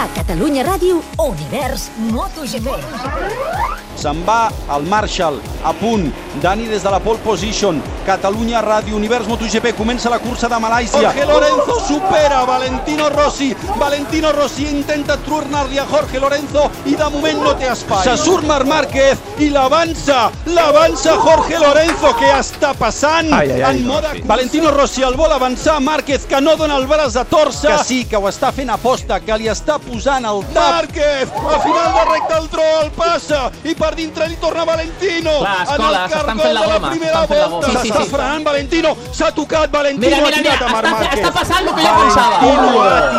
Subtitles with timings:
[0.00, 3.89] A Catalunya Ràdio, Univers MotoGP.
[4.00, 6.08] Se'n va el Marshall, a punt.
[6.40, 7.82] Dani des de la pole position.
[8.06, 9.74] Catalunya Ràdio, Univers MotoGP.
[9.76, 11.10] Comença la cursa de Malàisia.
[11.10, 13.50] Jorge Lorenzo supera Valentino Rossi.
[13.76, 18.04] Valentino Rossi intenta tornar-li a Jorge Lorenzo i de moment no té espai.
[18.06, 20.30] Se surt Marc Márquez i l'avança.
[20.46, 22.14] L'avança Jorge Lorenzo.
[22.20, 23.28] Què està passant?
[23.36, 24.24] Ai, ai, ai, en sí.
[24.24, 25.76] Valentino Rossi el vol avançar.
[25.80, 27.76] Márquez que no dona el braç a torça.
[27.76, 30.80] Que sí, que ho està fent aposta, que li està posant el tap.
[30.80, 35.30] Márquez, a final de recta el tro el passa i per dintre li torna Valentino.
[35.40, 37.48] Clar, en el cargol la de la goma, primera la volta.
[37.48, 37.66] goma.
[37.66, 38.10] Sí, sí, S'està sí.
[38.10, 41.20] frenant Valentino, s'ha tocat Valentino, Mira, mira, ha tirat mira, a Marc està, Márquez.
[41.20, 42.36] està passant el que jo pensava.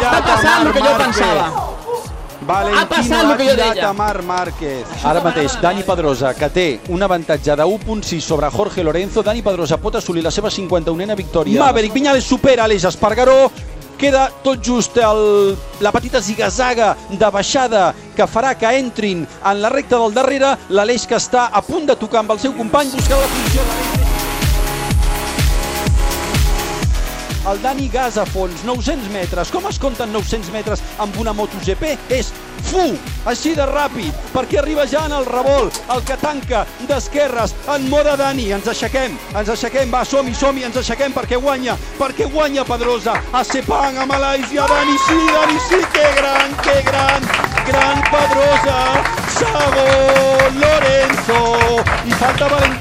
[0.00, 1.72] Està passant el que jo pensava.
[2.46, 3.88] Valentino Ha passat el ha que jo tirat deia.
[3.88, 4.86] a Marc Márquez.
[5.04, 9.78] Ara mateix, Dani Pedrosa, que té un avantatge de 1.6 sobre Jorge Lorenzo, Dani Pedrosa
[9.78, 11.60] pot assolir la seva 51a victòria.
[11.64, 13.50] Maverick Viñales supera Aleix Espargaró,
[13.98, 19.72] queda tot just el, la petita zigazaga de baixada que farà que entrin en la
[19.72, 20.56] recta del darrere.
[20.68, 24.05] l'Aleix que està a punt de tocar amb el seu company buscant la posició de
[27.46, 29.50] El Dani Gas a fons, 900 metres.
[29.54, 31.92] Com es compten 900 metres amb una MotoGP?
[32.10, 32.32] És
[32.66, 32.82] fu,
[33.30, 38.16] així de ràpid, perquè arriba ja en el revolt, el que tanca d'esquerres, en moda
[38.18, 38.48] Dani.
[38.56, 43.14] Ens aixequem, ens aixequem, va, som-hi, som-hi, ens aixequem perquè guanya, perquè guanya Pedrosa.
[43.30, 47.30] A Sepang, a Malàisia, Dani sí, Dani sí, que gran, que gran,
[47.70, 48.80] gran Pedrosa.
[49.36, 50.45] Segon,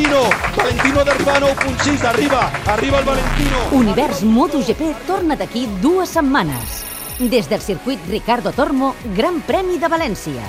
[0.00, 0.30] Valentino.
[0.56, 3.58] Valentino d'Arpa 9.6, arriba, arriba el Valentino.
[3.72, 6.84] Univers MotoGP torna d'aquí dues setmanes.
[7.18, 10.40] Des del circuit Ricardo Tormo, Gran Premi de València.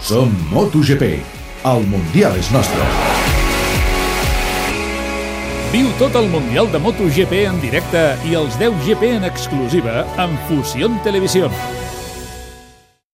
[0.00, 1.22] Som MotoGP.
[1.64, 2.82] El Mundial és nostre.
[5.70, 10.34] Viu tot el Mundial de MotoGP en directe i els 10 GP en exclusiva amb
[10.48, 11.54] Fusión Televisión.